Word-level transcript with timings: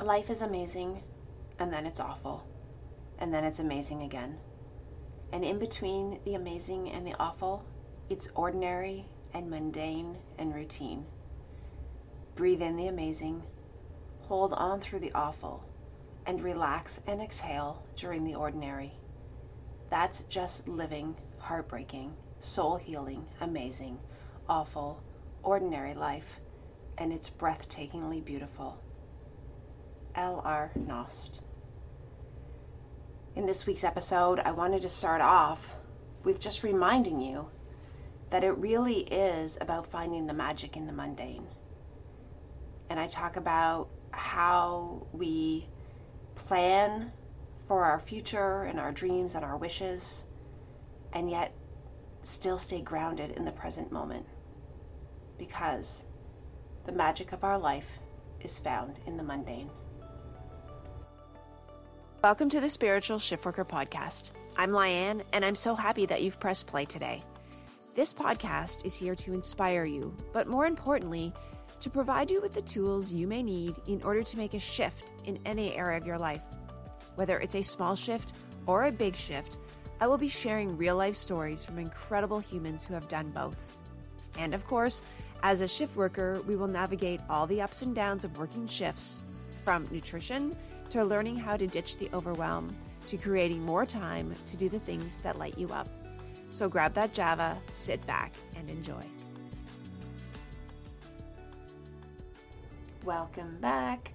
life 0.00 0.30
is 0.30 0.42
amazing, 0.42 1.02
and 1.58 1.72
then 1.72 1.86
it's 1.86 2.00
awful, 2.00 2.46
and 3.18 3.32
then 3.32 3.44
it's 3.44 3.60
amazing 3.60 4.02
again. 4.02 4.38
And 5.32 5.44
in 5.44 5.58
between 5.58 6.20
the 6.24 6.34
amazing 6.34 6.90
and 6.90 7.06
the 7.06 7.14
awful, 7.18 7.64
it's 8.10 8.28
ordinary 8.34 9.06
and 9.32 9.48
mundane 9.48 10.18
and 10.38 10.54
routine. 10.54 11.06
Breathe 12.34 12.62
in 12.62 12.76
the 12.76 12.88
amazing, 12.88 13.42
hold 14.20 14.52
on 14.54 14.80
through 14.80 15.00
the 15.00 15.12
awful, 15.12 15.64
and 16.26 16.42
relax 16.42 17.00
and 17.06 17.20
exhale 17.20 17.84
during 17.96 18.24
the 18.24 18.34
ordinary. 18.34 18.92
That's 19.90 20.22
just 20.22 20.68
living 20.68 21.16
heartbreaking, 21.38 22.14
soul 22.38 22.76
healing, 22.76 23.26
amazing, 23.40 23.98
awful, 24.48 25.02
ordinary 25.42 25.94
life, 25.94 26.40
and 26.98 27.12
it's 27.12 27.28
breathtakingly 27.28 28.24
beautiful. 28.24 28.78
L.R. 30.14 30.72
Knost. 30.76 31.40
In 33.34 33.46
this 33.46 33.66
week's 33.66 33.84
episode, 33.84 34.40
I 34.40 34.50
wanted 34.50 34.82
to 34.82 34.88
start 34.88 35.22
off 35.22 35.74
with 36.22 36.38
just 36.38 36.62
reminding 36.62 37.20
you 37.20 37.48
that 38.30 38.44
it 38.44 38.56
really 38.58 39.00
is 39.00 39.56
about 39.60 39.86
finding 39.86 40.26
the 40.26 40.34
magic 40.34 40.76
in 40.76 40.86
the 40.86 40.92
mundane. 40.92 41.46
And 42.90 43.00
I 43.00 43.06
talk 43.06 43.36
about 43.36 43.88
how 44.10 45.06
we 45.12 45.68
plan 46.34 47.12
for 47.66 47.84
our 47.84 47.98
future 47.98 48.64
and 48.64 48.78
our 48.78 48.92
dreams 48.92 49.34
and 49.34 49.44
our 49.44 49.56
wishes, 49.56 50.26
and 51.14 51.30
yet 51.30 51.54
still 52.20 52.58
stay 52.58 52.82
grounded 52.82 53.30
in 53.30 53.44
the 53.44 53.52
present 53.52 53.90
moment. 53.90 54.26
Because 55.38 56.04
the 56.84 56.92
magic 56.92 57.32
of 57.32 57.44
our 57.44 57.58
life 57.58 57.98
is 58.40 58.58
found 58.58 59.00
in 59.06 59.16
the 59.16 59.22
mundane. 59.22 59.70
Welcome 62.22 62.50
to 62.50 62.60
the 62.60 62.70
Spiritual 62.70 63.18
Shiftworker 63.18 63.66
Podcast. 63.66 64.30
I'm 64.56 64.70
Lianne, 64.70 65.22
and 65.32 65.44
I'm 65.44 65.56
so 65.56 65.74
happy 65.74 66.06
that 66.06 66.22
you've 66.22 66.38
pressed 66.38 66.68
play 66.68 66.84
today. 66.84 67.20
This 67.96 68.12
podcast 68.12 68.86
is 68.86 68.94
here 68.94 69.16
to 69.16 69.34
inspire 69.34 69.84
you, 69.84 70.16
but 70.32 70.46
more 70.46 70.66
importantly, 70.66 71.32
to 71.80 71.90
provide 71.90 72.30
you 72.30 72.40
with 72.40 72.54
the 72.54 72.62
tools 72.62 73.12
you 73.12 73.26
may 73.26 73.42
need 73.42 73.74
in 73.88 74.00
order 74.04 74.22
to 74.22 74.36
make 74.36 74.54
a 74.54 74.60
shift 74.60 75.10
in 75.24 75.40
any 75.44 75.74
area 75.74 75.98
of 75.98 76.06
your 76.06 76.16
life. 76.16 76.44
Whether 77.16 77.40
it's 77.40 77.56
a 77.56 77.62
small 77.62 77.96
shift 77.96 78.34
or 78.68 78.84
a 78.84 78.92
big 78.92 79.16
shift, 79.16 79.58
I 80.00 80.06
will 80.06 80.16
be 80.16 80.28
sharing 80.28 80.76
real 80.76 80.94
life 80.94 81.16
stories 81.16 81.64
from 81.64 81.80
incredible 81.80 82.38
humans 82.38 82.84
who 82.84 82.94
have 82.94 83.08
done 83.08 83.30
both. 83.30 83.56
And 84.38 84.54
of 84.54 84.64
course, 84.64 85.02
as 85.42 85.60
a 85.60 85.66
shift 85.66 85.96
worker, 85.96 86.40
we 86.46 86.54
will 86.54 86.68
navigate 86.68 87.20
all 87.28 87.48
the 87.48 87.62
ups 87.62 87.82
and 87.82 87.96
downs 87.96 88.22
of 88.22 88.38
working 88.38 88.68
shifts 88.68 89.22
from 89.64 89.88
nutrition 89.90 90.56
to 90.92 91.02
learning 91.02 91.38
how 91.38 91.56
to 91.56 91.66
ditch 91.66 91.96
the 91.96 92.10
overwhelm, 92.12 92.76
to 93.06 93.16
creating 93.16 93.64
more 93.64 93.86
time 93.86 94.34
to 94.46 94.58
do 94.58 94.68
the 94.68 94.78
things 94.80 95.16
that 95.22 95.38
light 95.38 95.56
you 95.56 95.66
up. 95.70 95.88
So 96.50 96.68
grab 96.68 96.92
that 96.92 97.14
Java, 97.14 97.56
sit 97.72 98.06
back, 98.06 98.34
and 98.56 98.68
enjoy. 98.68 99.02
Welcome 103.04 103.56
back. 103.58 104.12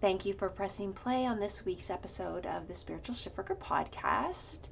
Thank 0.00 0.26
you 0.26 0.34
for 0.34 0.48
pressing 0.48 0.92
play 0.92 1.26
on 1.26 1.38
this 1.38 1.64
week's 1.64 1.90
episode 1.90 2.44
of 2.44 2.66
the 2.66 2.74
Spiritual 2.74 3.14
Shiftworker 3.14 3.56
podcast. 3.56 4.70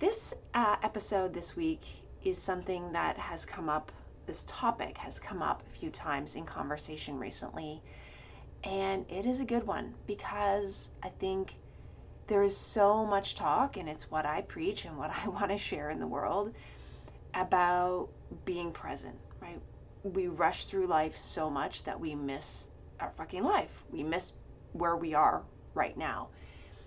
This 0.00 0.34
uh, 0.52 0.78
episode 0.82 1.32
this 1.32 1.54
week 1.54 1.86
is 2.24 2.38
something 2.38 2.90
that 2.90 3.16
has 3.16 3.46
come 3.46 3.68
up, 3.68 3.92
this 4.26 4.42
topic 4.48 4.98
has 4.98 5.20
come 5.20 5.42
up 5.42 5.62
a 5.64 5.78
few 5.78 5.90
times 5.90 6.34
in 6.34 6.44
conversation 6.44 7.20
recently 7.20 7.80
and 8.66 9.06
it 9.08 9.24
is 9.24 9.38
a 9.38 9.44
good 9.44 9.64
one 9.64 9.94
because 10.06 10.90
I 11.02 11.08
think 11.08 11.54
there 12.26 12.42
is 12.42 12.56
so 12.56 13.06
much 13.06 13.36
talk, 13.36 13.76
and 13.76 13.88
it's 13.88 14.10
what 14.10 14.26
I 14.26 14.42
preach 14.42 14.84
and 14.84 14.98
what 14.98 15.10
I 15.24 15.28
want 15.28 15.50
to 15.50 15.58
share 15.58 15.90
in 15.90 16.00
the 16.00 16.06
world 16.06 16.52
about 17.32 18.08
being 18.44 18.72
present, 18.72 19.16
right? 19.40 19.60
We 20.02 20.26
rush 20.26 20.64
through 20.64 20.86
life 20.88 21.16
so 21.16 21.48
much 21.48 21.84
that 21.84 21.98
we 21.98 22.14
miss 22.14 22.70
our 22.98 23.10
fucking 23.10 23.44
life. 23.44 23.84
We 23.90 24.02
miss 24.02 24.32
where 24.72 24.96
we 24.96 25.14
are 25.14 25.42
right 25.74 25.96
now 25.96 26.28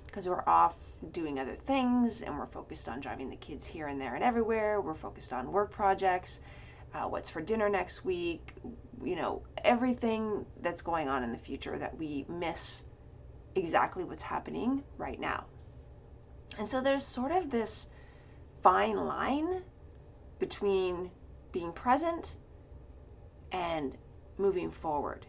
because 0.05 0.27
we're 0.27 0.43
off 0.47 0.95
doing 1.11 1.39
other 1.39 1.55
things 1.55 2.23
and 2.23 2.37
we're 2.37 2.47
focused 2.47 2.89
on 2.89 2.99
driving 2.99 3.29
the 3.29 3.35
kids 3.35 3.65
here 3.65 3.87
and 3.87 4.01
there 4.01 4.15
and 4.15 4.23
everywhere. 4.23 4.81
We're 4.81 4.95
focused 4.95 5.31
on 5.31 5.51
work 5.51 5.71
projects, 5.71 6.41
uh, 6.93 7.03
what's 7.03 7.29
for 7.29 7.41
dinner 7.41 7.69
next 7.69 8.03
week, 8.03 8.53
you 9.03 9.15
know, 9.15 9.43
everything 9.63 10.45
that's 10.61 10.81
going 10.81 11.07
on 11.07 11.23
in 11.23 11.31
the 11.31 11.37
future 11.37 11.77
that 11.77 11.97
we 11.97 12.25
miss 12.27 12.83
exactly 13.55 14.03
what's 14.03 14.21
happening 14.21 14.83
right 14.97 15.19
now. 15.19 15.45
And 16.57 16.67
so 16.67 16.81
there's 16.81 17.05
sort 17.05 17.31
of 17.31 17.49
this 17.49 17.89
fine 18.61 18.97
line 18.97 19.63
between 20.39 21.11
being 21.51 21.71
present 21.71 22.37
and 23.51 23.97
moving 24.37 24.71
forward. 24.71 25.25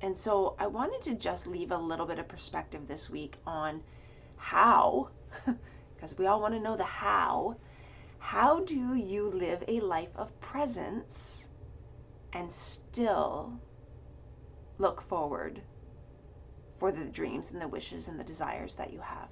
And 0.00 0.16
so 0.16 0.54
I 0.58 0.66
wanted 0.66 1.02
to 1.02 1.14
just 1.14 1.46
leave 1.46 1.70
a 1.70 1.76
little 1.76 2.06
bit 2.06 2.18
of 2.18 2.28
perspective 2.28 2.86
this 2.86 3.10
week 3.10 3.36
on 3.46 3.82
how, 4.36 5.10
because 5.94 6.16
we 6.16 6.26
all 6.26 6.40
want 6.40 6.54
to 6.54 6.60
know 6.60 6.76
the 6.76 6.84
how, 6.84 7.56
how 8.18 8.60
do 8.60 8.94
you 8.94 9.28
live 9.30 9.64
a 9.66 9.80
life 9.80 10.14
of 10.16 10.38
presence 10.40 11.48
and 12.32 12.52
still 12.52 13.60
look 14.78 15.00
forward 15.02 15.62
for 16.78 16.92
the 16.92 17.04
dreams 17.06 17.50
and 17.50 17.60
the 17.60 17.68
wishes 17.68 18.08
and 18.08 18.18
the 18.18 18.24
desires 18.24 18.74
that 18.76 18.92
you 18.92 19.00
have. 19.00 19.28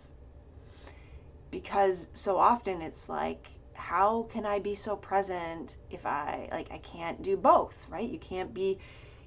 Because 1.51 2.11
so 2.13 2.39
often 2.39 2.83
it's 2.83 3.09
like, 3.09 3.51
how 3.75 4.23
can 4.25 4.45
I 4.45 4.59
be 4.59 4.75
so 4.75 4.97
present 4.97 5.77
if 5.91 6.05
I, 6.05 6.49
like, 6.51 6.73
I 6.73 6.79
can't 6.79 7.23
do 7.23 7.37
both, 7.37 7.87
right? 7.89 8.09
You 8.09 8.19
can't 8.19 8.53
be 8.53 8.79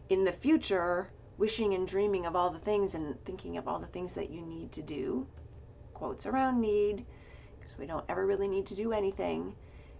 in 0.09 0.25
the 0.25 0.31
future 0.31 1.11
wishing 1.37 1.73
and 1.73 1.87
dreaming 1.87 2.25
of 2.25 2.35
all 2.35 2.49
the 2.49 2.59
things 2.59 2.95
and 2.95 3.23
thinking 3.23 3.55
of 3.57 3.67
all 3.67 3.79
the 3.79 3.87
things 3.87 4.13
that 4.15 4.29
you 4.29 4.41
need 4.41 4.71
to 4.73 4.81
do. 4.81 5.25
Quotes 5.93 6.25
around 6.25 6.59
need, 6.59 7.05
because 7.69 7.79
we 7.79 7.87
don't 7.87 8.05
ever 8.09 8.25
really 8.25 8.47
need 8.47 8.65
to 8.67 8.75
do 8.75 8.91
anything. 8.91 9.55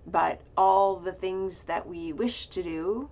But 0.07 0.41
all 0.57 0.95
the 0.95 1.11
things 1.11 1.63
that 1.63 1.87
we 1.87 2.13
wish 2.13 2.47
to 2.47 2.63
do 2.63 3.09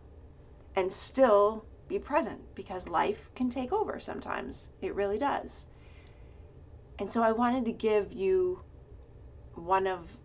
and 0.75 0.91
still 0.91 1.66
be 1.88 2.00
present 2.00 2.41
because 2.56 2.88
life 2.88 3.29
can 3.35 3.50
take 3.50 3.72
over 3.72 4.00
sometimes. 4.00 4.72
It 4.81 4.96
really 4.96 5.17
does. 5.17 5.67
And 7.00 7.09
so 7.09 7.22
I 7.22 7.31
wanted 7.31 7.66
to 7.66 7.72
give 7.72 8.12
you 8.12 8.62
one 9.53 9.85
of 9.85 10.17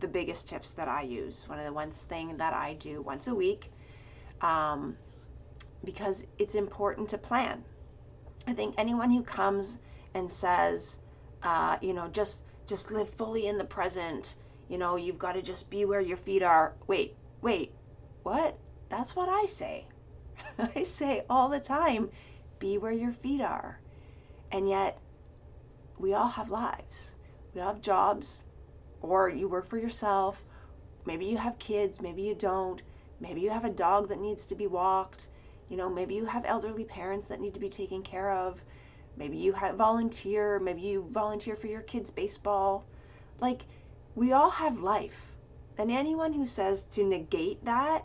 the 0.00 0.08
biggest 0.08 0.48
tips 0.48 0.70
that 0.72 0.88
I 0.88 1.02
use, 1.02 1.48
one 1.48 1.58
of 1.58 1.64
the 1.64 1.72
one 1.72 1.90
thing 1.90 2.36
that 2.38 2.54
I 2.54 2.74
do 2.74 3.02
once 3.02 3.28
a 3.28 3.34
week, 3.34 3.70
um, 4.40 4.96
because 5.84 6.26
it's 6.38 6.54
important 6.54 7.08
to 7.10 7.18
plan. 7.18 7.64
I 8.46 8.52
think 8.52 8.74
anyone 8.78 9.10
who 9.10 9.22
comes 9.22 9.80
and 10.14 10.30
says, 10.30 11.00
uh, 11.42 11.76
you 11.80 11.92
know, 11.92 12.08
just 12.08 12.45
just 12.66 12.90
live 12.90 13.10
fully 13.10 13.46
in 13.46 13.58
the 13.58 13.64
present, 13.64 14.36
you 14.68 14.78
know, 14.78 14.96
you've 14.96 15.18
got 15.18 15.32
to 15.32 15.42
just 15.42 15.70
be 15.70 15.84
where 15.84 16.00
your 16.00 16.16
feet 16.16 16.42
are. 16.42 16.74
Wait, 16.86 17.16
wait, 17.40 17.72
what? 18.22 18.58
That's 18.88 19.14
what 19.14 19.28
I 19.28 19.46
say. 19.46 19.86
I 20.58 20.82
say 20.82 21.24
all 21.30 21.48
the 21.48 21.60
time 21.60 22.10
be 22.58 22.78
where 22.78 22.92
your 22.92 23.12
feet 23.12 23.40
are. 23.40 23.80
And 24.50 24.68
yet, 24.68 24.98
we 25.98 26.14
all 26.14 26.28
have 26.28 26.50
lives. 26.50 27.16
We 27.54 27.60
all 27.60 27.72
have 27.74 27.82
jobs, 27.82 28.44
or 29.00 29.28
you 29.28 29.48
work 29.48 29.66
for 29.66 29.78
yourself. 29.78 30.44
Maybe 31.04 31.26
you 31.26 31.38
have 31.38 31.58
kids, 31.58 32.00
maybe 32.00 32.22
you 32.22 32.34
don't. 32.34 32.82
Maybe 33.20 33.40
you 33.40 33.50
have 33.50 33.64
a 33.64 33.70
dog 33.70 34.08
that 34.08 34.20
needs 34.20 34.46
to 34.46 34.54
be 34.54 34.66
walked. 34.66 35.28
You 35.68 35.76
know, 35.76 35.88
maybe 35.88 36.14
you 36.14 36.26
have 36.26 36.44
elderly 36.46 36.84
parents 36.84 37.26
that 37.26 37.40
need 37.40 37.54
to 37.54 37.60
be 37.60 37.68
taken 37.68 38.02
care 38.02 38.30
of. 38.30 38.62
Maybe 39.16 39.36
you 39.36 39.54
volunteer, 39.74 40.58
maybe 40.58 40.82
you 40.82 41.08
volunteer 41.10 41.56
for 41.56 41.66
your 41.66 41.82
kids' 41.82 42.10
baseball. 42.10 42.84
Like, 43.40 43.62
we 44.14 44.32
all 44.32 44.50
have 44.50 44.78
life. 44.78 45.36
And 45.78 45.90
anyone 45.90 46.32
who 46.32 46.46
says 46.46 46.84
to 46.84 47.04
negate 47.04 47.64
that 47.64 48.04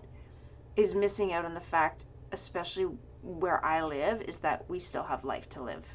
is 0.75 0.95
missing 0.95 1.33
out 1.33 1.45
on 1.45 1.53
the 1.53 1.61
fact, 1.61 2.05
especially 2.31 2.87
where 3.21 3.63
I 3.63 3.83
live, 3.83 4.21
is 4.21 4.39
that 4.39 4.69
we 4.69 4.79
still 4.79 5.03
have 5.03 5.23
life 5.23 5.47
to 5.49 5.61
live. 5.61 5.85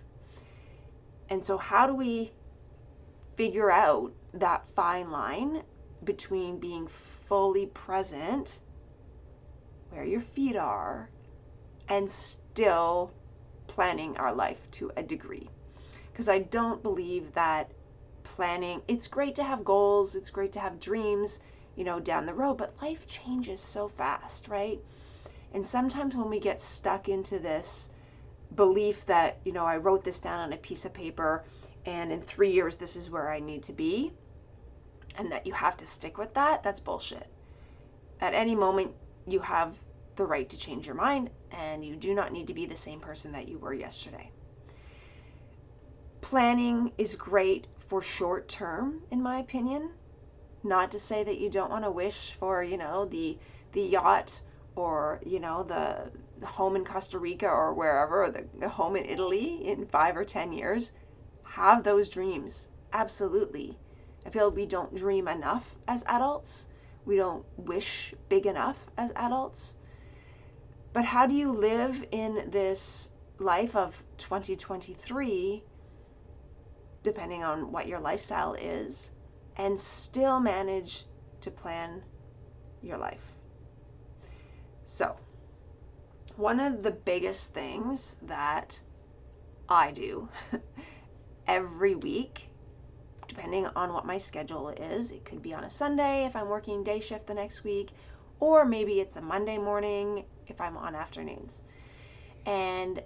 And 1.28 1.42
so, 1.44 1.58
how 1.58 1.86
do 1.86 1.94
we 1.94 2.32
figure 3.36 3.70
out 3.70 4.12
that 4.32 4.68
fine 4.68 5.10
line 5.10 5.62
between 6.04 6.58
being 6.58 6.86
fully 6.86 7.66
present, 7.66 8.60
where 9.90 10.04
your 10.04 10.20
feet 10.20 10.56
are, 10.56 11.10
and 11.88 12.10
still 12.10 13.12
planning 13.66 14.16
our 14.16 14.32
life 14.32 14.70
to 14.72 14.90
a 14.96 15.02
degree? 15.02 15.48
Because 16.12 16.28
I 16.28 16.40
don't 16.40 16.82
believe 16.82 17.32
that 17.34 17.72
planning, 18.24 18.82
it's 18.88 19.08
great 19.08 19.34
to 19.36 19.44
have 19.44 19.64
goals, 19.64 20.14
it's 20.14 20.30
great 20.30 20.52
to 20.52 20.60
have 20.60 20.80
dreams, 20.80 21.40
you 21.76 21.84
know, 21.84 22.00
down 22.00 22.26
the 22.26 22.34
road, 22.34 22.54
but 22.54 22.74
life 22.82 23.06
changes 23.06 23.60
so 23.60 23.88
fast, 23.88 24.48
right? 24.48 24.80
And 25.52 25.64
sometimes 25.64 26.14
when 26.14 26.28
we 26.28 26.40
get 26.40 26.60
stuck 26.60 27.08
into 27.08 27.38
this 27.38 27.90
belief 28.54 29.06
that, 29.06 29.38
you 29.44 29.52
know, 29.52 29.64
I 29.64 29.76
wrote 29.76 30.04
this 30.04 30.20
down 30.20 30.40
on 30.40 30.52
a 30.52 30.56
piece 30.56 30.84
of 30.84 30.92
paper 30.92 31.44
and 31.84 32.12
in 32.12 32.20
three 32.20 32.50
years 32.50 32.76
this 32.76 32.96
is 32.96 33.10
where 33.10 33.30
I 33.30 33.38
need 33.38 33.62
to 33.64 33.72
be 33.72 34.12
and 35.16 35.30
that 35.32 35.46
you 35.46 35.52
have 35.52 35.76
to 35.78 35.86
stick 35.86 36.18
with 36.18 36.34
that, 36.34 36.62
that's 36.62 36.80
bullshit. 36.80 37.28
At 38.20 38.34
any 38.34 38.54
moment, 38.54 38.92
you 39.26 39.40
have 39.40 39.76
the 40.16 40.26
right 40.26 40.48
to 40.48 40.58
change 40.58 40.86
your 40.86 40.94
mind 40.94 41.30
and 41.50 41.84
you 41.84 41.96
do 41.96 42.14
not 42.14 42.32
need 42.32 42.46
to 42.46 42.54
be 42.54 42.66
the 42.66 42.76
same 42.76 43.00
person 43.00 43.32
that 43.32 43.48
you 43.48 43.58
were 43.58 43.74
yesterday. 43.74 44.30
Planning 46.20 46.92
is 46.98 47.14
great 47.14 47.66
for 47.78 48.02
short 48.02 48.48
term, 48.48 49.02
in 49.10 49.22
my 49.22 49.38
opinion. 49.38 49.90
Not 50.62 50.90
to 50.92 50.98
say 50.98 51.22
that 51.22 51.38
you 51.38 51.48
don't 51.48 51.70
want 51.70 51.84
to 51.84 51.90
wish 51.90 52.32
for, 52.32 52.62
you 52.62 52.76
know, 52.76 53.04
the 53.04 53.38
the 53.72 53.82
yacht 53.82 54.42
or, 54.74 55.20
you 55.24 55.38
know, 55.38 55.62
the, 55.62 56.10
the 56.40 56.46
home 56.46 56.76
in 56.76 56.84
Costa 56.84 57.18
Rica 57.18 57.46
or 57.46 57.72
wherever, 57.74 58.24
or 58.24 58.30
the, 58.30 58.46
the 58.58 58.68
home 58.68 58.96
in 58.96 59.04
Italy 59.04 59.66
in 59.66 59.86
five 59.86 60.16
or 60.16 60.24
ten 60.24 60.52
years. 60.52 60.92
Have 61.44 61.84
those 61.84 62.10
dreams. 62.10 62.70
Absolutely. 62.92 63.78
I 64.26 64.30
feel 64.30 64.50
we 64.50 64.66
don't 64.66 64.94
dream 64.94 65.28
enough 65.28 65.76
as 65.86 66.04
adults. 66.06 66.68
We 67.04 67.16
don't 67.16 67.44
wish 67.56 68.14
big 68.28 68.46
enough 68.46 68.86
as 68.96 69.12
adults. 69.14 69.76
But 70.96 71.04
how 71.04 71.26
do 71.26 71.34
you 71.34 71.52
live 71.52 72.06
in 72.10 72.48
this 72.48 73.10
life 73.38 73.76
of 73.76 74.02
2023, 74.16 75.62
depending 77.02 77.44
on 77.44 77.70
what 77.70 77.86
your 77.86 78.00
lifestyle 78.00 78.54
is, 78.54 79.10
and 79.56 79.78
still 79.78 80.40
manage 80.40 81.04
to 81.42 81.50
plan 81.50 82.02
your 82.80 82.96
life? 82.96 83.34
So, 84.84 85.18
one 86.36 86.60
of 86.60 86.82
the 86.82 86.92
biggest 86.92 87.52
things 87.52 88.16
that 88.22 88.80
I 89.68 89.90
do 89.90 90.30
every 91.46 91.94
week, 91.94 92.48
depending 93.28 93.66
on 93.76 93.92
what 93.92 94.06
my 94.06 94.16
schedule 94.16 94.70
is, 94.70 95.12
it 95.12 95.26
could 95.26 95.42
be 95.42 95.52
on 95.52 95.64
a 95.64 95.68
Sunday 95.68 96.24
if 96.24 96.34
I'm 96.34 96.48
working 96.48 96.82
day 96.82 97.00
shift 97.00 97.26
the 97.26 97.34
next 97.34 97.64
week, 97.64 97.90
or 98.40 98.64
maybe 98.64 98.98
it's 98.98 99.16
a 99.16 99.20
Monday 99.20 99.58
morning 99.58 100.24
if 100.50 100.60
I'm 100.60 100.76
on 100.76 100.94
afternoons. 100.94 101.62
And 102.44 103.02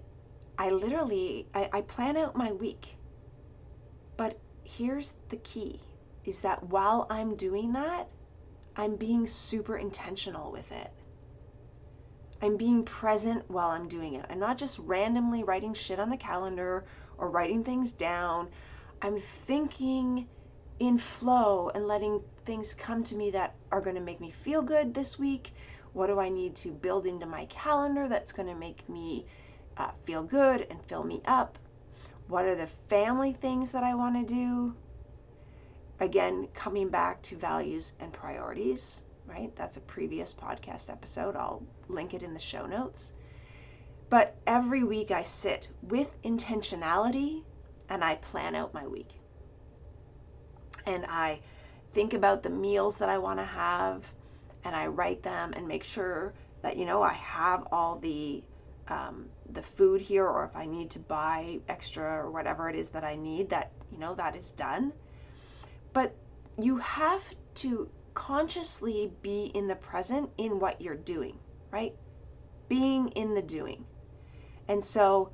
I 0.59 0.71
literally 0.71 1.47
I, 1.55 1.71
I 1.73 1.81
plan 1.83 2.17
out 2.17 2.37
my 2.37 2.53
week. 2.53 2.97
But 4.17 4.39
here's 4.65 5.15
the 5.31 5.37
key 5.37 5.81
is 6.25 6.41
that 6.41 6.65
while 6.65 7.07
I'm 7.09 7.35
doing 7.35 7.73
that, 7.73 8.09
I'm 8.77 8.97
being 8.97 9.27
super 9.27 9.77
intentional 9.77 10.53
with 10.53 10.71
it. 10.71 10.93
I'm 12.43 12.57
being 12.57 12.85
present 12.85 13.45
while 13.49 13.71
I'm 13.71 13.89
doing 13.89 14.15
it. 14.15 14.25
I'm 14.31 14.39
not 14.39 14.59
just 14.59 14.79
randomly 14.81 15.43
writing 15.43 15.75
shit 15.75 15.99
on 15.99 16.11
the 16.11 16.17
calendar 16.17 16.85
or 17.19 17.31
writing 17.31 17.65
things 17.65 17.93
down. 17.93 18.49
I'm 19.03 19.19
thinking 19.19 20.29
in 20.79 20.97
flow 20.97 21.71
and 21.75 21.87
letting 21.87 22.23
things 22.47 22.75
come 22.75 23.03
to 23.05 23.15
me 23.15 23.31
that 23.31 23.55
are 23.71 23.83
going 23.83 23.97
to 23.97 24.03
make 24.03 24.21
me 24.21 24.31
feel 24.31 24.63
good 24.63 24.95
this 24.95 25.19
week 25.19 25.53
what 25.93 26.07
do 26.07 26.21
I 26.21 26.29
need 26.29 26.55
to 26.57 26.71
build 26.71 27.07
into 27.07 27.27
my 27.27 27.47
calendar 27.47 28.09
that's 28.09 28.33
going 28.33 28.49
to 28.49 28.55
make 28.55 28.89
me 28.89 29.27
uh, 29.77 29.91
feel 30.05 30.23
good 30.23 30.67
and 30.71 30.85
fill 30.85 31.05
me 31.05 31.21
up? 31.25 31.59
What 32.29 32.45
are 32.45 32.55
the 32.55 32.67
family 32.67 33.33
things 33.33 33.73
that 33.73 33.83
I 33.83 33.95
want 33.95 34.17
to 34.17 34.35
do? 34.35 34.77
Again, 35.99 36.49
coming 36.55 36.89
back 36.89 37.21
to 37.23 37.37
values 37.37 37.95
and 38.01 38.13
priorities, 38.13 39.05
right? 39.27 39.55
That's 39.57 39.77
a 39.77 39.83
previous 39.83 40.33
podcast 40.33 40.91
episode. 40.91 41.37
I'll 41.37 41.63
link 41.89 42.15
it 42.15 42.23
in 42.23 42.35
the 42.35 42.41
show 42.41 42.67
notes. 42.67 43.13
But 44.09 44.37
every 44.47 44.83
week 44.83 45.11
I 45.11 45.23
sit 45.23 45.69
with 45.83 46.21
intentionality 46.23 47.43
and 47.89 48.05
I 48.05 48.17
plan 48.17 48.55
out 48.55 48.73
my 48.73 48.87
week. 48.87 49.21
And 50.87 51.05
I 51.07 51.41
think 51.93 52.15
about 52.15 52.43
the 52.43 52.51
meals 52.51 52.99
that 52.99 53.09
I 53.09 53.19
want 53.19 53.39
to 53.41 53.45
have 53.45 54.05
and 54.65 54.75
I 54.75 54.87
write 54.87 55.23
them 55.23 55.53
and 55.57 55.67
make 55.67 55.85
sure 55.85 56.35
that 56.63 56.77
you 56.77 56.85
know 56.85 57.03
I 57.03 57.15
have 57.15 57.67
all 57.73 57.99
the 57.99 58.43
um, 58.89 59.27
the 59.53 59.63
food 59.63 60.01
here, 60.01 60.27
or 60.27 60.45
if 60.45 60.57
I 60.57 60.67
need 60.67 60.91
to 60.91 60.99
buy 60.99 61.61
extra 61.69 62.05
or 62.05 62.31
whatever 62.31 62.69
it 62.69 62.77
is 62.77 62.89
that 62.91 63.05
I 63.05 63.17
need, 63.17 63.49
that 63.51 63.73
you 63.91 63.99
know 63.99 64.15
that 64.15 64.37
is 64.37 64.51
done. 64.53 64.93
But 65.93 66.15
you 66.59 66.79
have 66.79 67.23
to 67.57 67.89
consciously 68.15 69.13
be 69.23 69.47
in 69.55 69.69
the 69.69 69.77
present 69.77 70.31
in 70.37 70.59
what 70.59 70.81
you're 70.81 70.97
doing, 70.97 71.39
right? 71.71 71.95
Being 72.69 73.09
in 73.09 73.35
the 73.35 73.43
doing. 73.43 73.85
And 74.69 74.83
so 74.83 75.31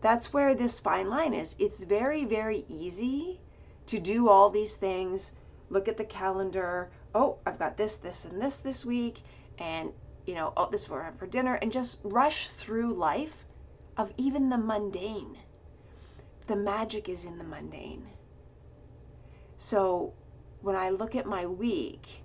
that's 0.00 0.32
where 0.32 0.54
this 0.54 0.80
fine 0.80 1.08
line 1.08 1.34
is. 1.34 1.56
It's 1.58 1.84
very, 1.84 2.24
very 2.24 2.64
easy 2.68 3.40
to 3.86 3.98
do 3.98 4.28
all 4.28 4.50
these 4.50 4.74
things, 4.74 5.32
look 5.70 5.88
at 5.88 5.96
the 5.96 6.04
calendar, 6.04 6.90
oh, 7.16 7.38
I've 7.46 7.58
got 7.58 7.78
this, 7.78 7.96
this, 7.96 8.26
and 8.26 8.40
this 8.40 8.56
this 8.58 8.84
week, 8.84 9.22
and 9.58 9.92
you 10.26 10.34
know, 10.34 10.52
oh, 10.56 10.68
this 10.70 10.88
we're 10.88 11.02
having 11.02 11.18
for 11.18 11.26
dinner, 11.26 11.54
and 11.54 11.72
just 11.72 11.98
rush 12.04 12.48
through 12.48 12.92
life 12.92 13.46
of 13.96 14.12
even 14.18 14.50
the 14.50 14.58
mundane. 14.58 15.38
The 16.46 16.56
magic 16.56 17.08
is 17.08 17.24
in 17.24 17.38
the 17.38 17.44
mundane. 17.44 18.06
So 19.56 20.12
when 20.60 20.76
I 20.76 20.90
look 20.90 21.16
at 21.16 21.26
my 21.26 21.46
week, 21.46 22.22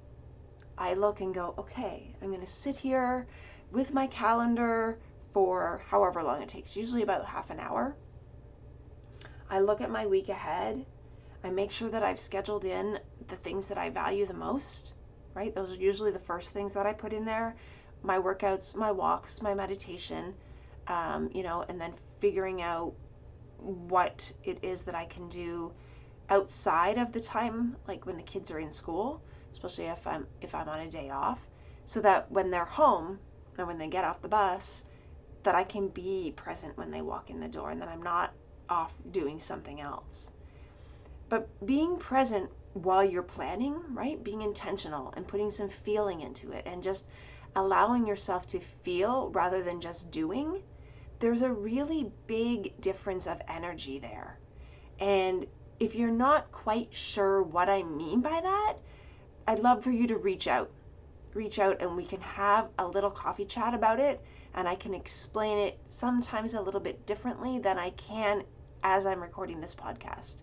I 0.78 0.94
look 0.94 1.22
and 1.22 1.34
go, 1.34 1.56
okay, 1.58 2.14
I'm 2.22 2.28
going 2.28 2.42
to 2.42 2.48
sit 2.48 2.76
here 2.76 3.28
with 3.72 3.94
my 3.94 4.08
calendar 4.08 5.00
for 5.34 5.82
however 5.88 6.22
long 6.22 6.42
it 6.42 6.50
takes, 6.50 6.76
usually 6.76 7.04
about 7.04 7.26
half 7.26 7.50
an 7.50 7.60
hour. 7.60 7.96
I 9.50 9.60
look 9.60 9.80
at 9.80 9.90
my 9.90 10.06
week 10.06 10.28
ahead. 10.28 10.86
I 11.44 11.50
make 11.50 11.72
sure 11.72 11.90
that 11.90 12.04
I've 12.04 12.20
scheduled 12.20 12.66
in 12.66 13.00
the 13.28 13.36
things 13.36 13.68
that 13.68 13.78
I 13.78 13.90
value 13.90 14.26
the 14.26 14.34
most, 14.34 14.94
right? 15.34 15.54
Those 15.54 15.74
are 15.74 15.82
usually 15.82 16.12
the 16.12 16.20
first 16.20 16.52
things 16.52 16.74
that 16.74 16.86
I 16.86 16.94
put 16.94 17.14
in 17.14 17.26
there 17.26 17.56
my 18.04 18.18
workouts, 18.18 18.76
my 18.76 18.92
walks, 18.92 19.42
my 19.42 19.54
meditation, 19.54 20.34
um, 20.88 21.30
you 21.34 21.44
know, 21.44 21.64
and 21.70 21.80
then 21.80 21.94
figuring 22.20 22.62
out 22.62 22.94
what 23.58 24.34
it 24.44 24.58
is 24.64 24.84
that 24.84 24.96
I 24.96 25.06
can 25.06 25.30
do 25.30 25.72
outside 26.30 26.98
of 26.98 27.12
the 27.12 27.20
time, 27.20 27.76
like 27.88 28.06
when 28.06 28.18
the 28.18 28.24
kids 28.24 28.50
are 28.50 28.60
in 28.60 28.72
school, 28.72 29.22
especially 29.52 29.86
if 29.86 30.08
I'm 30.08 30.26
if 30.42 30.56
I'm 30.56 30.70
on 30.70 30.80
a 30.80 30.90
day 30.90 31.10
off, 31.10 31.40
so 31.86 32.02
that 32.02 32.32
when 32.32 32.50
they're 32.50 32.66
home 32.66 33.20
or 33.58 33.66
when 33.66 33.78
they 33.78 33.88
get 33.88 34.04
off 34.04 34.22
the 34.22 34.28
bus, 34.28 34.86
that 35.44 35.56
I 35.56 35.64
can 35.64 35.90
be 35.90 36.34
present 36.36 36.78
when 36.78 36.92
they 36.92 37.02
walk 37.02 37.30
in 37.30 37.40
the 37.40 37.48
door 37.48 37.72
and 37.72 37.82
that 37.82 37.90
I'm 37.90 38.02
not 38.02 38.34
off 38.70 38.94
doing 39.12 39.40
something 39.40 39.82
else. 39.82 40.32
But 41.30 41.66
being 41.66 41.98
present 41.98 42.50
while 42.74 43.04
you're 43.04 43.24
planning, 43.24 43.82
right? 43.90 44.24
Being 44.24 44.42
intentional 44.42 45.14
and 45.16 45.28
putting 45.28 45.52
some 45.52 45.70
feeling 45.70 46.22
into 46.22 46.52
it 46.52 46.64
and 46.66 46.82
just 46.82 47.10
allowing 47.56 48.08
yourself 48.08 48.48
to 48.48 48.60
feel 48.60 49.30
rather 49.32 49.64
than 49.64 49.82
just 49.82 50.12
doing, 50.12 50.64
there's 51.20 51.42
a 51.42 51.52
really 51.52 52.12
big 52.28 52.80
difference 52.80 53.28
of 53.28 53.42
energy 53.48 54.00
there. 54.00 54.40
And 55.00 55.48
if 55.80 55.96
you're 55.96 56.12
not 56.12 56.52
quite 56.52 56.94
sure 56.94 57.42
what 57.42 57.70
I 57.70 57.84
mean 57.84 58.22
by 58.22 58.40
that, 58.42 58.76
I'd 59.48 59.60
love 59.60 59.84
for 59.84 59.92
you 59.92 60.08
to 60.08 60.18
reach 60.18 60.48
out. 60.48 60.72
Reach 61.34 61.60
out 61.60 61.82
and 61.82 61.96
we 61.96 62.06
can 62.06 62.22
have 62.22 62.70
a 62.78 62.88
little 62.88 63.12
coffee 63.12 63.46
chat 63.46 63.74
about 63.74 64.00
it 64.00 64.24
and 64.54 64.68
I 64.68 64.76
can 64.76 64.94
explain 64.94 65.58
it 65.58 65.80
sometimes 65.88 66.54
a 66.54 66.62
little 66.62 66.80
bit 66.80 67.06
differently 67.06 67.60
than 67.60 67.80
I 67.80 67.92
can 67.92 68.44
as 68.84 69.06
I'm 69.06 69.22
recording 69.22 69.62
this 69.62 69.76
podcast. 69.76 70.42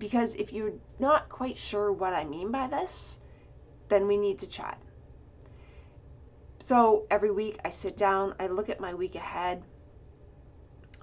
Because 0.00 0.34
if 0.34 0.50
you're 0.52 0.72
not 0.98 1.28
quite 1.28 1.58
sure 1.58 1.92
what 1.92 2.14
I 2.14 2.24
mean 2.24 2.50
by 2.50 2.66
this, 2.66 3.20
then 3.90 4.08
we 4.08 4.16
need 4.16 4.38
to 4.38 4.46
chat. 4.46 4.80
So 6.58 7.06
every 7.10 7.30
week 7.30 7.58
I 7.64 7.70
sit 7.70 7.98
down, 7.98 8.34
I 8.40 8.46
look 8.46 8.70
at 8.70 8.80
my 8.80 8.94
week 8.94 9.14
ahead. 9.14 9.62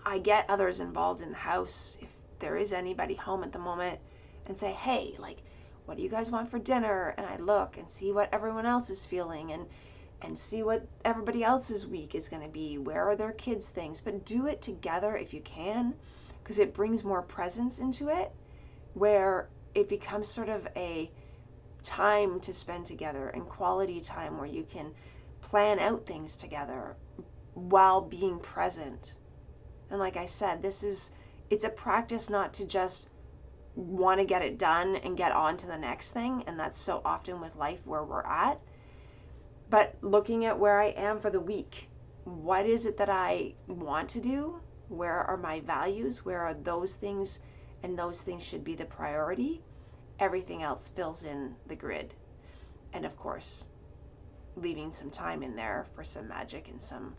I 0.04 0.18
get 0.18 0.50
others 0.50 0.80
involved 0.80 1.22
in 1.22 1.30
the 1.30 1.38
house 1.38 2.00
if 2.02 2.16
there 2.40 2.58
is 2.58 2.74
anybody 2.74 3.14
home 3.14 3.44
at 3.44 3.54
the 3.54 3.60
moment 3.60 4.00
and 4.48 4.58
say, 4.58 4.72
hey, 4.72 5.14
like, 5.20 5.44
what 5.86 5.98
do 5.98 6.04
you 6.04 6.10
guys 6.10 6.32
want 6.32 6.50
for 6.50 6.58
dinner? 6.58 7.14
And 7.18 7.26
I 7.28 7.38
look 7.38 7.78
and 7.78 7.88
see 7.88 8.12
what 8.12 8.34
everyone 8.34 8.66
else 8.66 8.90
is 8.90 9.06
feeling 9.06 9.52
and 9.52 9.68
and 10.20 10.40
see 10.40 10.64
what 10.64 10.88
everybody 11.06 11.44
else's 11.44 11.86
week 11.86 12.16
is 12.16 12.28
going 12.28 12.42
to 12.42 12.48
be. 12.48 12.80
Where 12.80 13.08
are 13.08 13.16
their 13.16 13.34
kids' 13.34 13.70
things? 13.70 14.02
But 14.02 14.26
do 14.26 14.48
it 14.48 14.64
together 14.64 15.16
if 15.16 15.32
you 15.32 15.42
can 15.42 15.94
because 16.42 16.58
it 16.58 16.74
brings 16.74 17.04
more 17.04 17.22
presence 17.22 17.78
into 17.78 18.08
it 18.08 18.32
where 18.98 19.50
it 19.76 19.88
becomes 19.88 20.28
sort 20.28 20.50
of 20.50 20.68
a 20.76 21.12
time 21.84 22.40
to 22.40 22.54
spend 22.54 22.86
together 22.86 23.30
and 23.30 23.48
quality 23.48 24.02
time 24.02 24.38
where 24.38 24.48
you 24.48 24.64
can 24.64 24.92
plan 25.42 25.80
out 25.80 26.06
things 26.06 26.36
together 26.36 26.96
while 27.54 28.02
being 28.02 28.40
present. 28.40 29.18
And 29.90 30.00
like 30.00 30.18
I 30.18 30.26
said, 30.26 30.62
this 30.62 30.84
is 30.84 31.12
it's 31.50 31.64
a 31.64 31.70
practice 31.70 32.30
not 32.30 32.54
to 32.56 32.66
just 32.66 33.10
want 33.76 34.20
to 34.20 34.26
get 34.26 34.42
it 34.42 34.58
done 34.58 34.96
and 34.98 35.16
get 35.16 35.32
on 35.32 35.56
to 35.58 35.68
the 35.68 35.78
next 35.78 36.12
thing, 36.12 36.44
and 36.48 36.60
that's 36.60 36.78
so 36.78 37.02
often 37.06 37.40
with 37.40 37.56
life 37.56 37.86
where 37.86 38.04
we're 38.04 38.26
at. 38.26 38.60
But 39.70 39.96
looking 40.02 40.44
at 40.46 40.60
where 40.60 40.82
I 40.82 40.88
am 40.88 41.20
for 41.20 41.30
the 41.30 41.40
week, 41.40 41.90
what 42.24 42.66
is 42.66 42.86
it 42.86 42.98
that 42.98 43.10
I 43.10 43.54
want 43.68 44.10
to 44.10 44.20
do? 44.20 44.60
Where 44.90 45.20
are 45.20 45.38
my 45.38 45.60
values? 45.60 46.26
Where 46.26 46.42
are 46.42 46.54
those 46.54 46.96
things? 46.96 47.40
And 47.84 47.98
those 47.98 48.22
things 48.22 48.44
should 48.44 48.64
be 48.64 48.76
the 48.76 48.86
priority. 48.86 49.62
Everything 50.20 50.64
else 50.64 50.90
fills 50.90 51.24
in 51.24 51.56
the 51.68 51.76
grid. 51.76 52.14
And 52.94 53.06
of 53.06 53.18
course, 53.18 53.70
leaving 54.56 54.92
some 54.92 55.12
time 55.12 55.44
in 55.44 55.56
there 55.56 55.86
for 55.94 56.04
some 56.04 56.28
magic 56.28 56.68
and 56.70 56.82
some 56.82 57.16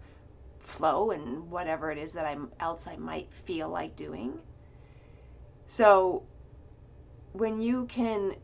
flow 0.59 1.13
and 1.13 1.51
whatever 1.51 1.91
it 1.91 1.99
is 1.99 2.13
that 2.13 2.27
I'm 2.27 2.51
else 2.61 2.87
I 2.87 2.97
might 2.97 3.33
feel 3.33 3.69
like 3.69 3.97
doing. 3.97 4.41
So 5.67 6.25
when 7.33 7.61
you 7.61 7.87
can 7.87 8.35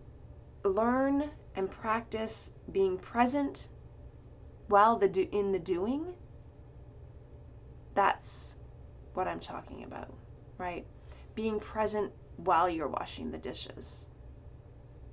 learn 0.62 1.30
and 1.56 1.71
practice 1.71 2.52
being 2.71 2.97
present 2.99 3.68
while 4.68 4.97
the 4.97 5.09
do, 5.09 5.28
in 5.33 5.52
the 5.52 5.59
doing, 5.59 6.14
that's 7.94 8.56
what 9.14 9.28
I'm 9.28 9.40
talking 9.40 9.85
about, 9.85 10.12
right? 10.59 10.87
Being 11.35 11.61
present 11.61 12.12
while 12.37 12.69
you're 12.69 12.88
washing 12.88 13.31
the 13.31 13.38
dishes. 13.38 14.09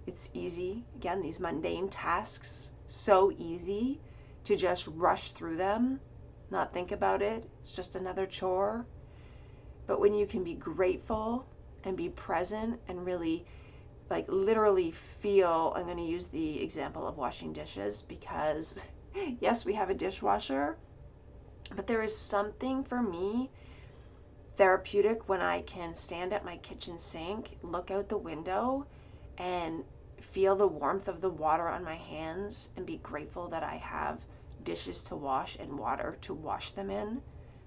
It's 0.07 0.29
easy. 0.33 0.85
Again, 0.95 1.21
these 1.21 1.39
mundane 1.39 1.89
tasks, 1.89 2.73
so 2.85 3.31
easy 3.37 4.01
to 4.43 4.55
just 4.55 4.87
rush 4.87 5.31
through 5.31 5.57
them, 5.57 5.99
not 6.49 6.73
think 6.73 6.91
about 6.91 7.21
it. 7.21 7.49
It's 7.59 7.71
just 7.71 7.95
another 7.95 8.25
chore. 8.25 8.85
But 9.87 9.99
when 9.99 10.13
you 10.13 10.25
can 10.25 10.43
be 10.43 10.55
grateful 10.55 11.47
and 11.83 11.95
be 11.95 12.09
present 12.09 12.79
and 12.87 13.05
really 13.05 13.45
like 14.09 14.25
literally 14.27 14.91
feel 14.91 15.73
I'm 15.75 15.85
going 15.85 15.97
to 15.97 16.03
use 16.03 16.27
the 16.27 16.61
example 16.61 17.07
of 17.07 17.17
washing 17.17 17.53
dishes 17.53 18.01
because 18.01 18.79
yes, 19.39 19.65
we 19.65 19.73
have 19.73 19.89
a 19.89 19.95
dishwasher, 19.95 20.77
but 21.75 21.87
there 21.87 22.03
is 22.03 22.15
something 22.15 22.83
for 22.83 23.01
me 23.01 23.51
therapeutic 24.57 25.27
when 25.29 25.41
I 25.41 25.61
can 25.61 25.93
stand 25.93 26.33
at 26.33 26.45
my 26.45 26.57
kitchen 26.57 26.99
sink, 26.99 27.57
look 27.61 27.89
out 27.89 28.09
the 28.09 28.17
window, 28.17 28.85
and 29.37 29.83
feel 30.19 30.55
the 30.55 30.67
warmth 30.67 31.07
of 31.07 31.21
the 31.21 31.29
water 31.29 31.67
on 31.67 31.83
my 31.83 31.95
hands 31.95 32.69
and 32.75 32.85
be 32.85 32.97
grateful 32.97 33.47
that 33.49 33.63
I 33.63 33.75
have 33.75 34.25
dishes 34.63 35.03
to 35.03 35.15
wash 35.15 35.55
and 35.55 35.79
water 35.79 36.17
to 36.21 36.33
wash 36.33 36.71
them 36.71 36.89
in, 36.89 37.21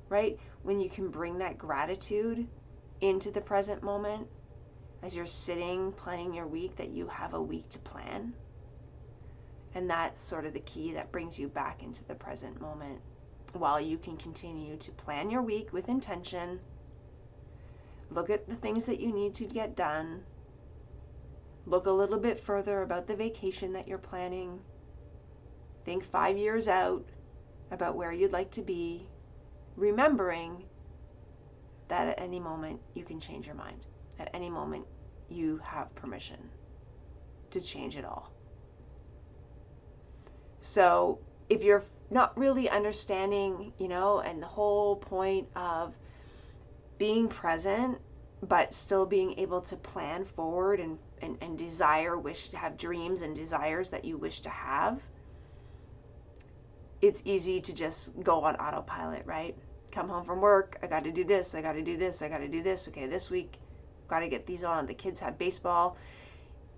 right? 0.08 0.38
When 0.62 0.78
you 0.78 0.88
can 0.88 1.08
bring 1.08 1.38
that 1.38 1.58
gratitude 1.58 2.46
into 3.00 3.30
the 3.30 3.40
present 3.40 3.82
moment 3.82 4.28
as 5.02 5.14
you're 5.14 5.26
sitting 5.26 5.92
planning 5.92 6.32
your 6.32 6.46
week, 6.46 6.76
that 6.76 6.90
you 6.90 7.08
have 7.08 7.34
a 7.34 7.42
week 7.42 7.68
to 7.70 7.78
plan. 7.78 8.32
And 9.74 9.90
that's 9.90 10.22
sort 10.22 10.46
of 10.46 10.54
the 10.54 10.60
key 10.60 10.92
that 10.92 11.12
brings 11.12 11.38
you 11.38 11.48
back 11.48 11.82
into 11.82 12.04
the 12.04 12.14
present 12.14 12.60
moment 12.60 13.00
while 13.52 13.80
you 13.80 13.98
can 13.98 14.16
continue 14.16 14.76
to 14.76 14.90
plan 14.92 15.30
your 15.30 15.42
week 15.42 15.72
with 15.72 15.88
intention. 15.88 16.60
Look 18.10 18.30
at 18.30 18.48
the 18.48 18.54
things 18.54 18.84
that 18.86 19.00
you 19.00 19.12
need 19.12 19.34
to 19.34 19.44
get 19.44 19.76
done. 19.76 20.22
Look 21.66 21.86
a 21.86 21.90
little 21.90 22.18
bit 22.18 22.38
further 22.38 22.82
about 22.82 23.06
the 23.06 23.16
vacation 23.16 23.72
that 23.72 23.88
you're 23.88 23.98
planning. 23.98 24.60
Think 25.84 26.04
five 26.04 26.36
years 26.36 26.68
out 26.68 27.04
about 27.70 27.96
where 27.96 28.12
you'd 28.12 28.32
like 28.32 28.50
to 28.52 28.62
be, 28.62 29.08
remembering 29.76 30.64
that 31.88 32.08
at 32.08 32.20
any 32.20 32.40
moment 32.40 32.80
you 32.94 33.04
can 33.04 33.20
change 33.20 33.46
your 33.46 33.54
mind. 33.54 33.86
At 34.18 34.30
any 34.32 34.50
moment 34.50 34.86
you 35.28 35.58
have 35.64 35.94
permission 35.94 36.50
to 37.50 37.60
change 37.60 37.96
it 37.96 38.04
all. 38.04 38.32
So 40.60 41.18
if 41.48 41.62
you're 41.62 41.84
not 42.10 42.36
really 42.38 42.68
understanding, 42.68 43.72
you 43.78 43.88
know, 43.88 44.20
and 44.20 44.42
the 44.42 44.46
whole 44.46 44.96
point 44.96 45.48
of 45.56 45.98
being 46.98 47.28
present, 47.28 47.98
but 48.42 48.72
still 48.72 49.06
being 49.06 49.38
able 49.38 49.60
to 49.62 49.76
plan 49.76 50.24
forward 50.24 50.80
and, 50.80 50.98
and, 51.22 51.38
and 51.40 51.58
desire, 51.58 52.18
wish 52.18 52.48
to 52.48 52.56
have 52.56 52.76
dreams 52.76 53.22
and 53.22 53.34
desires 53.34 53.90
that 53.90 54.04
you 54.04 54.16
wish 54.16 54.40
to 54.40 54.50
have, 54.50 55.02
it's 57.00 57.22
easy 57.24 57.60
to 57.60 57.72
just 57.72 58.20
go 58.22 58.42
on 58.42 58.56
autopilot, 58.56 59.24
right? 59.26 59.56
Come 59.92 60.08
home 60.08 60.24
from 60.24 60.40
work, 60.40 60.78
I 60.82 60.86
got 60.86 61.04
to 61.04 61.12
do 61.12 61.24
this, 61.24 61.54
I 61.54 61.62
got 61.62 61.72
to 61.74 61.82
do 61.82 61.96
this, 61.96 62.22
I 62.22 62.28
got 62.28 62.38
to 62.38 62.48
do 62.48 62.62
this. 62.62 62.88
Okay, 62.88 63.06
this 63.06 63.30
week, 63.30 63.58
got 64.08 64.20
to 64.20 64.28
get 64.28 64.46
these 64.46 64.64
on. 64.64 64.86
The 64.86 64.94
kids 64.94 65.20
have 65.20 65.38
baseball. 65.38 65.96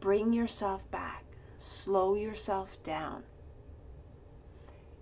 Bring 0.01 0.33
yourself 0.33 0.89
back, 0.91 1.25
slow 1.57 2.15
yourself 2.15 2.83
down 2.83 3.23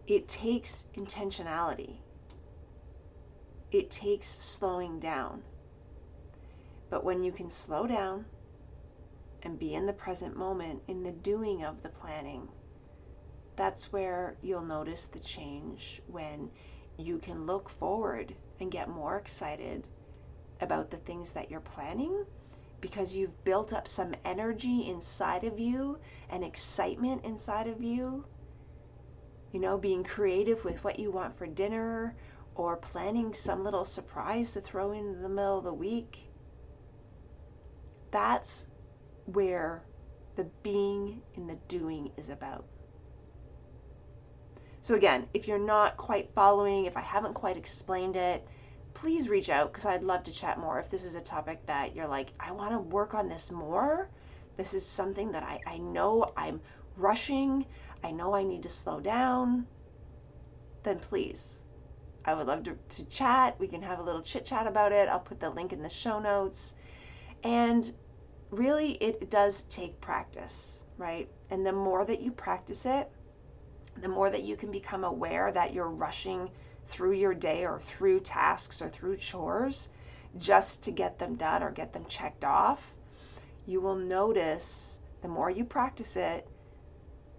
it 0.07 0.29
takes 0.29 0.89
intentionality, 0.95 1.97
it 3.75 3.91
takes 3.91 4.29
slowing 4.29 5.01
down. 5.01 5.43
But 6.91 7.05
when 7.05 7.23
you 7.25 7.33
can 7.33 7.51
slow 7.51 7.87
down 7.87 8.27
and 9.43 9.59
be 9.59 9.75
in 9.75 9.87
the 9.87 9.93
present 9.93 10.37
moment, 10.37 10.83
in 10.89 11.03
the 11.03 11.13
doing 11.13 11.65
of 11.65 11.83
the 11.83 11.89
planning, 11.89 12.49
that's 13.57 13.93
where 13.93 14.37
you'll 14.43 14.65
notice 14.65 15.07
the 15.07 15.19
change 15.19 16.03
when 16.07 16.51
you 16.97 17.19
can 17.19 17.47
look 17.47 17.69
forward 17.69 18.35
and 18.61 18.71
get 18.71 18.89
more 18.89 19.17
excited 19.17 19.89
about 20.61 20.91
the 20.91 20.97
things 20.99 21.33
that 21.33 21.51
you're 21.51 21.61
planning 21.61 22.25
because 22.81 23.17
you've 23.17 23.45
built 23.45 23.73
up 23.73 23.89
some 23.89 24.15
energy 24.25 24.89
inside 24.89 25.45
of 25.45 25.59
you 25.59 25.99
and 26.31 26.45
excitement 26.45 27.25
inside 27.25 27.67
of 27.67 27.83
you 27.83 28.25
you 29.55 29.61
know, 29.61 29.79
being 29.79 30.03
creative 30.03 30.65
with 30.65 30.83
what 30.83 30.99
you 30.99 31.13
want 31.13 31.33
for 31.33 31.47
dinner 31.47 32.17
or 32.55 32.77
planning 32.77 33.35
some 33.35 33.65
little 33.65 33.85
surprise 33.85 34.53
to 34.53 34.61
throw 34.61 34.93
in 34.93 35.23
the 35.23 35.29
middle 35.29 35.59
of 35.59 35.65
the 35.65 35.73
week. 35.73 36.31
That's 38.11 38.69
where 39.27 39.85
the 40.37 40.45
being 40.63 41.23
in 41.35 41.47
the 41.47 41.59
doing 41.69 42.13
is 42.17 42.29
about. 42.29 42.65
So, 44.81 44.95
again, 44.95 45.29
if 45.33 45.49
you're 45.49 45.59
not 45.59 45.97
quite 45.97 46.35
following, 46.35 46.85
if 46.85 46.97
I 46.97 47.01
haven't 47.01 47.35
quite 47.35 47.57
explained 47.57 48.17
it, 48.17 48.47
please 48.93 49.29
reach 49.29 49.49
out 49.49 49.73
because 49.73 49.87
I'd 49.87 50.03
love 50.03 50.23
to 50.25 50.33
chat 50.33 50.59
more. 50.59 50.79
If 50.79 50.91
this 50.91 51.05
is 51.05 51.15
a 51.15 51.21
topic 51.21 51.65
that 51.67 51.97
you're 51.97 52.07
like, 52.07 52.33
I 52.39 52.53
want 52.53 52.73
to 52.73 52.79
work 52.79 53.15
on 53.15 53.29
this 53.29 53.51
more, 53.51 54.11
this 54.57 54.75
is 54.75 54.87
something 54.87 55.33
that 55.33 55.43
I, 55.43 55.61
I 55.67 55.79
know 55.79 56.33
I'm 56.37 56.61
rushing, 56.97 57.67
I 58.03 58.11
know 58.11 58.35
I 58.35 58.45
need 58.45 58.63
to 58.63 58.69
slow 58.69 59.01
down, 59.01 59.67
then 60.85 60.99
please, 60.99 61.63
I 62.25 62.35
would 62.35 62.47
love 62.47 62.63
to, 62.65 62.77
to 62.89 63.05
chat. 63.07 63.59
We 63.59 63.69
can 63.69 63.83
have 63.83 63.99
a 63.99 64.03
little 64.03 64.23
chit 64.23 64.45
chat 64.45 64.67
about 64.67 64.93
it. 64.93 65.09
I'll 65.09 65.21
put 65.21 65.41
the 65.41 65.51
link 65.51 65.73
in 65.73 65.83
the 65.83 65.91
show 65.91 66.19
notes. 66.19 66.75
And 67.43 67.93
really, 68.51 68.93
it 68.93 69.31
does 69.31 69.63
take 69.63 70.01
practice, 70.01 70.87
right? 70.97 71.29
And 71.51 71.67
the 71.67 71.73
more 71.73 72.05
that 72.05 72.23
you 72.23 72.31
practice 72.31 72.87
it, 72.87 73.11
the 74.01 74.09
more 74.09 74.31
that 74.31 74.43
you 74.43 74.57
can 74.57 74.71
become 74.71 75.05
aware 75.05 75.53
that 75.53 75.75
you're 75.75 75.91
rushing 75.91 76.51
through 76.87 77.13
your 77.13 77.35
day 77.35 77.65
or 77.65 77.81
through 77.81 78.21
tasks 78.21 78.83
or 78.83 78.89
through 78.89 79.17
chores 79.17 79.89
just 80.39 80.83
to 80.85 80.91
get 80.91 81.19
them 81.19 81.37
done 81.37 81.63
or 81.63 81.71
get 81.71 81.93
them 81.93 82.05
checked 82.09 82.45
off, 82.45 82.95
you 83.67 83.81
will 83.81 83.95
notice 83.95 84.99
the 85.23 85.29
more 85.29 85.51
you 85.51 85.65
practice 85.65 86.17
it, 86.17 86.49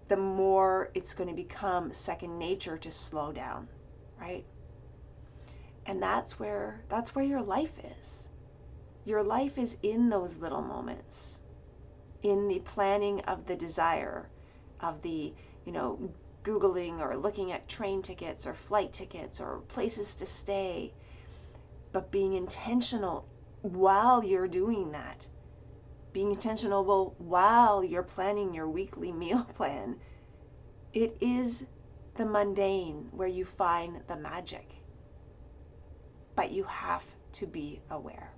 the 0.08 0.16
more 0.16 0.90
it's 0.94 1.14
going 1.14 1.28
to 1.28 1.34
become 1.34 1.92
second 1.92 2.38
nature 2.38 2.78
to 2.78 2.90
slow 2.90 3.32
down, 3.32 3.68
right? 4.20 4.44
And 5.86 6.02
that's 6.02 6.38
where 6.38 6.82
that's 6.88 7.14
where 7.14 7.24
your 7.24 7.42
life 7.42 7.78
is. 7.98 8.30
Your 9.04 9.22
life 9.22 9.56
is 9.56 9.76
in 9.82 10.10
those 10.10 10.36
little 10.36 10.62
moments. 10.62 11.42
In 12.22 12.48
the 12.48 12.58
planning 12.60 13.20
of 13.20 13.46
the 13.46 13.54
desire, 13.54 14.28
of 14.80 15.02
the, 15.02 15.32
you 15.64 15.72
know, 15.72 16.12
googling 16.42 17.00
or 17.00 17.16
looking 17.16 17.52
at 17.52 17.68
train 17.68 18.02
tickets 18.02 18.46
or 18.46 18.54
flight 18.54 18.92
tickets 18.92 19.40
or 19.40 19.58
places 19.68 20.14
to 20.14 20.26
stay, 20.26 20.92
but 21.92 22.10
being 22.10 22.34
intentional 22.34 23.28
while 23.62 24.24
you're 24.24 24.48
doing 24.48 24.92
that 24.92 25.28
being 26.16 26.30
intentional 26.30 27.14
while 27.18 27.84
you're 27.84 28.02
planning 28.02 28.54
your 28.54 28.66
weekly 28.66 29.12
meal 29.22 29.44
plan. 29.54 29.96
It 30.94 31.14
is 31.20 31.66
the 32.14 32.24
mundane 32.24 33.08
where 33.10 33.28
you 33.28 33.44
find 33.44 34.00
the 34.06 34.16
magic. 34.16 34.76
But 36.36 36.52
you 36.52 36.64
have 36.64 37.04
to 37.32 37.46
be 37.46 37.80
aware. 37.90 38.32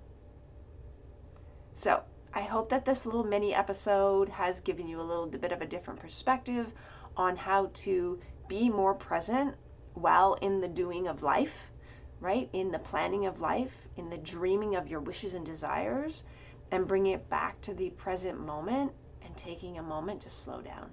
So, 1.73 2.03
I 2.33 2.41
hope 2.41 2.69
that 2.69 2.85
this 2.85 3.05
little 3.05 3.23
mini 3.23 3.53
episode 3.53 4.29
has 4.29 4.59
given 4.59 4.87
you 4.87 4.99
a 4.99 5.03
little 5.03 5.27
bit 5.27 5.51
of 5.51 5.61
a 5.61 5.67
different 5.67 5.99
perspective 5.99 6.73
on 7.17 7.35
how 7.35 7.71
to 7.73 8.19
be 8.47 8.69
more 8.69 8.93
present 8.93 9.55
while 9.93 10.35
in 10.35 10.61
the 10.61 10.67
doing 10.67 11.07
of 11.07 11.23
life, 11.23 11.71
right? 12.19 12.49
In 12.53 12.71
the 12.71 12.79
planning 12.79 13.25
of 13.25 13.41
life, 13.41 13.87
in 13.97 14.09
the 14.09 14.17
dreaming 14.17 14.75
of 14.75 14.87
your 14.87 14.99
wishes 14.99 15.33
and 15.33 15.45
desires, 15.45 16.25
and 16.71 16.87
bringing 16.87 17.13
it 17.13 17.29
back 17.29 17.61
to 17.61 17.73
the 17.73 17.89
present 17.91 18.39
moment 18.39 18.91
and 19.23 19.35
taking 19.35 19.77
a 19.77 19.83
moment 19.83 20.21
to 20.21 20.29
slow 20.29 20.61
down. 20.61 20.91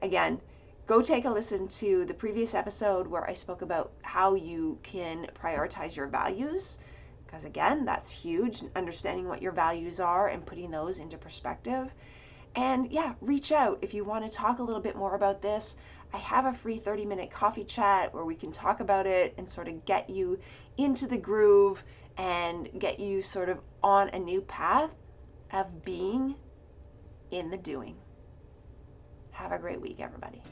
Again, 0.00 0.40
go 0.86 1.00
take 1.00 1.24
a 1.24 1.30
listen 1.30 1.68
to 1.68 2.04
the 2.04 2.14
previous 2.14 2.54
episode 2.54 3.06
where 3.06 3.28
I 3.28 3.32
spoke 3.34 3.62
about 3.62 3.92
how 4.02 4.34
you 4.34 4.78
can 4.82 5.28
prioritize 5.34 5.96
your 5.96 6.08
values. 6.08 6.78
Because 7.24 7.44
again, 7.44 7.84
that's 7.84 8.10
huge, 8.10 8.62
understanding 8.76 9.28
what 9.28 9.40
your 9.40 9.52
values 9.52 10.00
are 10.00 10.28
and 10.28 10.44
putting 10.44 10.70
those 10.70 10.98
into 10.98 11.16
perspective. 11.16 11.94
And 12.54 12.90
yeah, 12.90 13.14
reach 13.20 13.52
out 13.52 13.78
if 13.80 13.94
you 13.94 14.04
want 14.04 14.24
to 14.24 14.30
talk 14.30 14.58
a 14.58 14.62
little 14.62 14.82
bit 14.82 14.96
more 14.96 15.14
about 15.14 15.40
this. 15.40 15.76
I 16.12 16.18
have 16.18 16.44
a 16.44 16.52
free 16.52 16.76
30 16.76 17.06
minute 17.06 17.30
coffee 17.30 17.64
chat 17.64 18.12
where 18.12 18.24
we 18.24 18.34
can 18.34 18.52
talk 18.52 18.80
about 18.80 19.06
it 19.06 19.34
and 19.38 19.48
sort 19.48 19.68
of 19.68 19.84
get 19.86 20.10
you 20.10 20.38
into 20.76 21.06
the 21.06 21.16
groove 21.16 21.82
and 22.18 22.68
get 22.78 23.00
you 23.00 23.22
sort 23.22 23.48
of 23.48 23.60
on 23.82 24.10
a 24.10 24.18
new 24.18 24.42
path 24.42 24.94
of 25.52 25.84
being 25.84 26.34
in 27.30 27.50
the 27.50 27.56
doing. 27.56 27.96
Have 29.30 29.52
a 29.52 29.58
great 29.58 29.80
week, 29.80 30.00
everybody. 30.00 30.42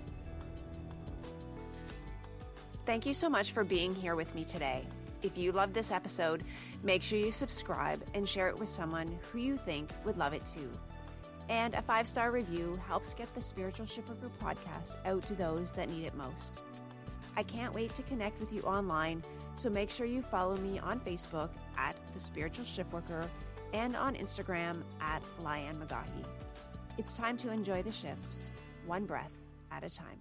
Thank 2.86 3.06
you 3.06 3.14
so 3.14 3.28
much 3.28 3.52
for 3.52 3.62
being 3.62 3.94
here 3.94 4.16
with 4.16 4.34
me 4.34 4.44
today. 4.44 4.84
If 5.22 5.36
you 5.36 5.52
loved 5.52 5.74
this 5.74 5.90
episode, 5.90 6.44
make 6.82 7.02
sure 7.02 7.18
you 7.18 7.30
subscribe 7.30 8.02
and 8.14 8.28
share 8.28 8.48
it 8.48 8.58
with 8.58 8.68
someone 8.68 9.18
who 9.30 9.38
you 9.38 9.58
think 9.58 9.90
would 10.04 10.16
love 10.16 10.32
it 10.32 10.44
too. 10.46 10.70
And 11.48 11.74
a 11.74 11.82
five 11.82 12.08
star 12.08 12.30
review 12.30 12.80
helps 12.88 13.12
get 13.12 13.32
the 13.34 13.40
Spiritual 13.40 13.86
Shiftworker 13.86 14.30
podcast 14.40 14.96
out 15.04 15.26
to 15.26 15.34
those 15.34 15.72
that 15.72 15.90
need 15.90 16.04
it 16.04 16.14
most. 16.14 16.60
I 17.36 17.42
can't 17.42 17.74
wait 17.74 17.94
to 17.96 18.02
connect 18.02 18.40
with 18.40 18.52
you 18.52 18.62
online, 18.62 19.22
so 19.54 19.68
make 19.68 19.90
sure 19.90 20.06
you 20.06 20.22
follow 20.22 20.56
me 20.56 20.78
on 20.78 21.00
Facebook 21.00 21.50
at 21.76 21.96
The 22.14 22.20
Spiritual 22.20 22.64
Shiftworker 22.64 23.28
and 23.72 23.94
on 23.94 24.14
Instagram 24.14 24.82
at 25.00 25.22
Lianne 25.42 25.78
McGaughy. 25.78 26.24
It's 26.98 27.16
time 27.16 27.36
to 27.38 27.50
enjoy 27.50 27.82
the 27.82 27.92
shift, 27.92 28.36
one 28.86 29.04
breath 29.04 29.32
at 29.70 29.84
a 29.84 29.90
time. 29.90 30.18